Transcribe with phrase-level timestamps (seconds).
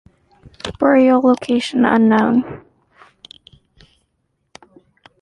[0.79, 2.63] Burial location unknown.